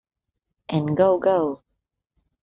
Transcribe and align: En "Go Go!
En 0.77 0.87
"Go 0.99 1.09
Go! 1.25 1.61